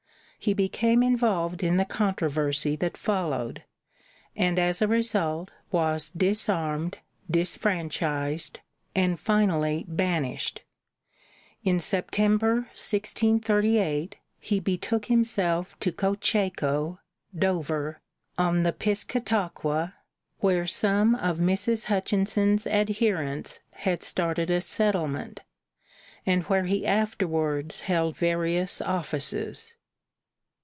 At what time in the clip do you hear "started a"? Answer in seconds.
24.01-24.59